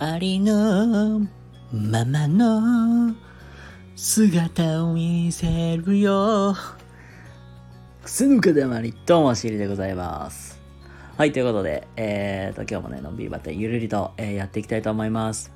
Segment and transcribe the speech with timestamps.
[0.00, 1.26] ありの
[1.72, 3.16] ままの
[3.96, 6.54] 姿を見せるよ。
[8.04, 10.60] くぬかだまり、どうもしりでございます。
[11.16, 15.52] はい、ということで、えーと、今日もね、のんびりばってゆるりと、えー、やっていきたいと思います。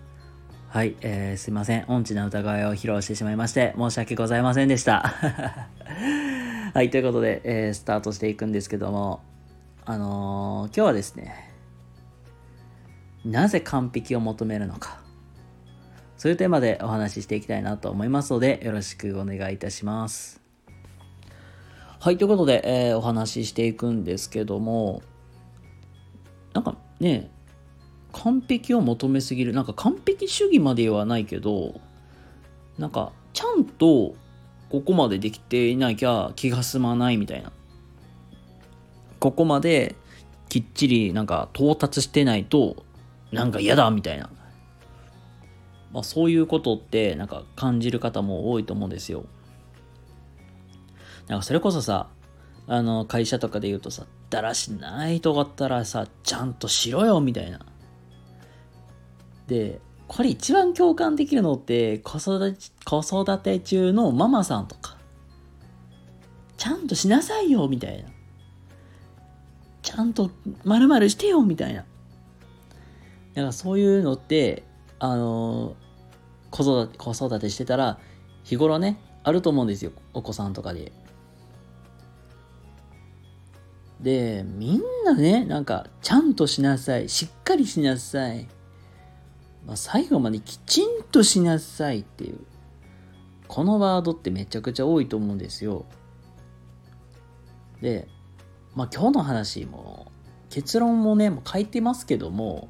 [0.71, 1.85] はい、えー、すいません。
[1.87, 5.15] 音痴な歌声を披露してしまいまして、申し訳ございませんでした。
[6.75, 9.21] はい、ということで、えー、スタートしていくんですけども、
[9.85, 11.52] あのー、今日はですね、
[13.25, 15.01] なぜ完璧を求めるのか。
[16.17, 20.41] そういうテーマでお話ししていきたいなと思いますので、よろしくお願いいたします。
[21.99, 25.03] はい、ということで、えー、お話ししていくんですけども、
[26.53, 27.31] なんかね、
[28.13, 29.53] 完璧を求めすぎる。
[29.53, 31.81] なんか完璧主義まではないけど、
[32.79, 34.15] なんかちゃんと
[34.71, 37.53] ここまでできていなきゃ気が済まないみたいな。
[39.19, 39.95] ここまで
[40.49, 42.85] きっちりなんか到達してないと
[43.33, 44.31] なんか嫌だみたいな。
[45.93, 49.25] まあそういうことってなんか感じる方も多いと思うんですよ。
[51.29, 52.09] なんかそれこそさ、
[52.67, 57.61] あの会社とかで言うとさ、だらしないとかったらさ、ちゃんとしろよみたいな。
[59.47, 64.97] で、これ一番共感できるのって子育て子育て中のママさんとか。
[66.59, 68.09] ちゃんとしなさいよみたいな。
[69.83, 70.31] ちゃんと
[70.65, 71.85] 〇〇してよみたいな。
[73.35, 74.65] だからそういうのって、
[74.99, 75.75] あの
[76.51, 77.99] 子育て、子育てしてたら、
[78.45, 79.93] 日頃ね、あると思うんですよ。
[80.13, 80.93] お子さんとかで。
[84.01, 87.09] で、みんなね、なんか、ちゃんとしなさい。
[87.09, 88.49] しっかりしなさい。
[89.65, 92.41] まあ、最後まできちんとしなさいっていう。
[93.47, 95.85] このワードってめちゃくちゃ多いと思うんですよ。
[97.81, 98.09] で、
[98.75, 100.11] まあ今日の話も
[100.49, 102.69] 結論もね、もう書いてますけども、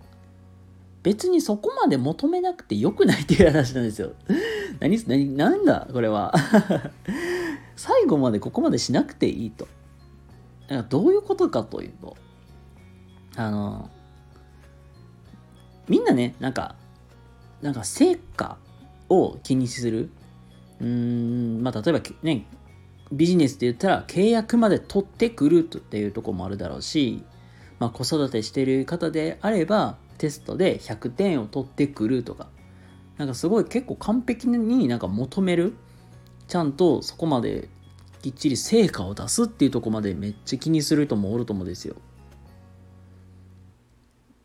[1.02, 4.12] 別にそこまで求めなくてよくないっていう話なんですよ。
[4.78, 6.32] 何、何、なんだこれは。
[7.76, 9.66] 最後までここまでしなくていいと。
[10.68, 12.16] だからどういうことかというと、
[13.36, 13.90] あの、
[15.88, 16.76] みんなね、なんか、
[17.60, 18.56] なんか成果
[19.08, 20.10] を気にする。
[20.80, 22.46] うーん、まあ例えばね、
[23.10, 27.24] ビジネスで言ったら契約まで取ってくるっていうとこもあるだろうし、
[27.80, 32.48] まあ子育てしてる方であれば、テストで100点を取ってくるとか、
[33.18, 35.74] なんかすごい結構完璧になんか求める、
[36.48, 37.68] ちゃんとそこまで
[38.22, 41.96] きっちり成果を出すっていうとこまでめっちゃ気にする人もおると思うんですよ。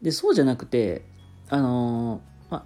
[0.01, 1.05] で、そうじゃなくて、
[1.49, 2.65] あのー、まあ、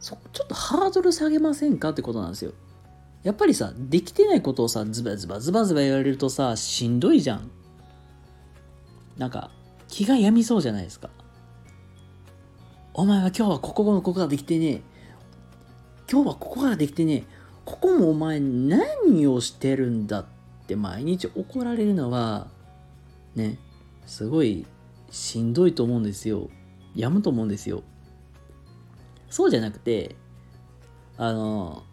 [0.00, 2.52] ちょっとハードル下げませんかってことなんですよ。
[3.22, 7.50] やっぱりさ、できてないことをさ、ズバズバズバズバ言われるとさ、しんどいじゃん。
[9.18, 9.50] なんか、
[9.88, 11.10] 気が病みそうじゃないですか。
[12.92, 14.82] お前は今日はここのここができてねえ。
[16.10, 17.24] 今日はここができてねえ。
[17.64, 20.24] ここもお前何をしてるんだっ
[20.66, 22.48] て毎日怒られるのは
[23.36, 23.58] ね
[24.06, 24.66] すごい
[25.10, 26.50] しんどいと思うんですよ。
[26.96, 27.84] やむと思うんですよ。
[29.28, 30.16] そうじゃなくて
[31.16, 31.84] あの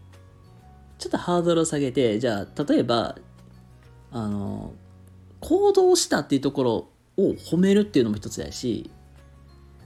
[0.98, 3.18] ちょっとハードルを下げてじゃあ例えば
[4.12, 4.74] あの
[5.42, 8.90] 行動したっていうところを褒めるっていうのも一つだし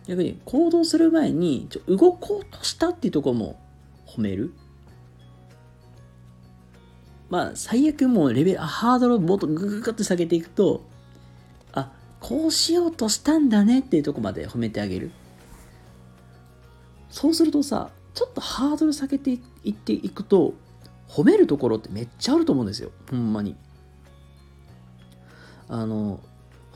[0.07, 3.59] 逆に行動する前にちょ動こうとしたっていうところも
[4.07, 4.53] 褒める。
[7.29, 10.84] まあ最悪もうレベルハードルをもっとグググッと下げていくと
[11.72, 15.11] あこうしようとしたんだねっていうとこまで褒めてあげる。
[17.09, 19.31] そうするとさちょっとハードル下げて
[19.63, 20.53] いっていくと
[21.07, 22.91] 褒めるところってめっちゃあると思うんですよ。
[23.09, 23.56] ほんまに。
[25.69, 26.19] あの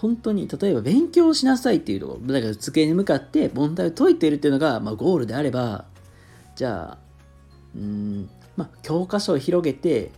[0.06, 5.86] 本当に、例えば勉強しなさいっていうところ、だから机に向かって問題を解いているっていうのが、まあ、ゴールであれば、
[6.56, 6.98] じゃあ、
[7.76, 10.12] うん、まあ、教科書を広げて、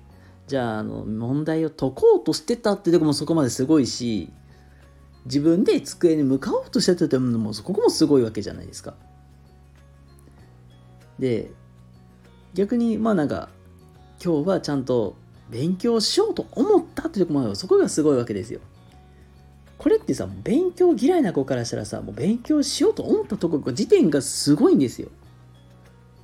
[0.47, 4.29] じゃあ、あの、問題を解こうとしてたっていうとこもそこまですごいし、
[5.23, 8.93] 自分で机に向かおうとしてたってのも、そこもすごいわけじゃないですか。
[11.17, 11.51] で、
[12.53, 13.47] 逆に、まあなんか、
[14.21, 15.15] 今日はちゃんと
[15.49, 18.59] 勉強しようと思ったっていうところもそこがすごいわけですよ。
[19.77, 25.09] これってさ、勉強嫌いな子からしたらさ、もう勉強しようと思ったところ、時点がすごいんですよ。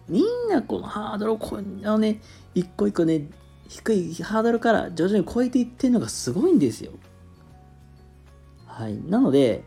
[0.09, 2.21] みんなこのハードルをこあのね、
[2.55, 3.29] 一個一個ね、
[3.67, 6.91] 低いハードルから徐々に超えていってるのがすごいんですよ。
[8.65, 8.99] はい。
[9.07, 9.63] なので、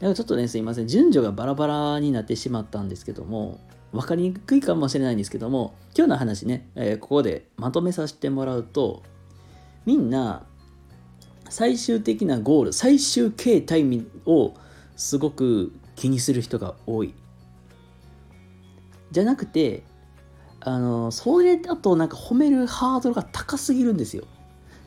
[0.00, 0.86] ちょっとね、すいません。
[0.86, 3.58] 順序がバラバラになってしまったんですけども、
[3.92, 9.02] 分かりにくいかもしれないんですけども、今日の話ね、えー、ここでまとめさせてもらうと、
[9.84, 10.46] みんな
[11.50, 13.84] 最終的なゴール最終形態
[14.26, 14.54] を
[14.96, 17.14] すごく気にする人が多い。
[19.10, 19.82] じゃなくて
[20.60, 24.24] あのそれだとなんか褒めるハードルが高すぎるんですよ。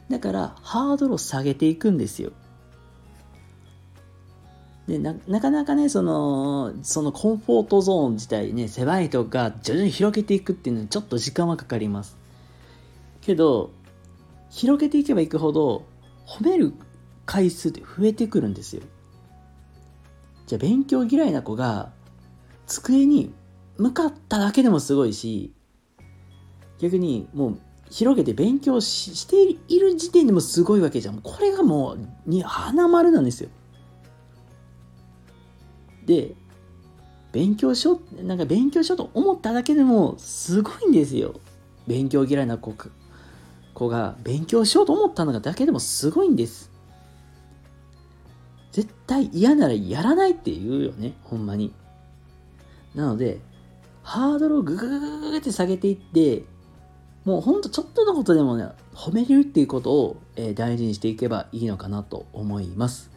[0.10, 2.32] だからハードルを下げていくんですよ。
[4.88, 12.18] でなかなかねそのそのコンフォートゾーン自体ね狭いとか徐々に広げていくっていうのはちょっと時間はかかります。
[13.22, 13.72] けど
[14.50, 15.86] 広げていけばいくほど
[16.26, 16.74] 褒める
[17.26, 18.82] 回数って増えてくるんですよ。
[20.48, 21.92] じゃあ勉強嫌いな子が
[22.68, 23.34] 机に
[23.78, 25.54] 向かっただけでもすごいし
[26.80, 27.60] 逆にもう
[27.90, 31.22] 広げて勉強している時点でもすごいわけじゃん。
[31.22, 33.50] これがもうに花丸なんですよ。
[36.06, 36.36] で
[37.32, 41.40] 勉強しようなんか勉強しようと思っただけでもすごいんですよ。
[41.88, 42.74] 勉強嫌いな子
[43.82, 46.70] 子が勉強しようと思ったのがだけでもすごいんです。
[48.72, 51.74] 絶対嫌ならやらないって言うよねほんまに。
[52.94, 53.40] なので
[54.04, 56.44] ハードルをグググググって下げていって
[57.26, 63.10] もうほんとちょっとのことでもね褒めるっていうことを、え、大事にしていけばいいのかなと思います。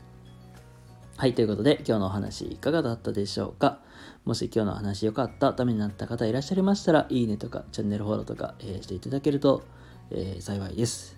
[1.17, 3.81] はい、ということで今日のお話いかがだったでしょうか？
[4.25, 9.63] もし今日の話良かった、ためになった方いらっしゃいましたら、いいねとかチャンネルフォローとか、え、していただけると、
[10.11, 11.17] えー、幸いです。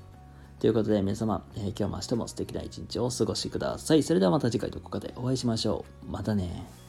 [0.58, 4.02] ということで皆様、えー、今日も明日も素敵な一日をお過ごしください。
[4.02, 6.10] それではまた次回どこかでお会いしましょう。
[6.10, 6.85] またね。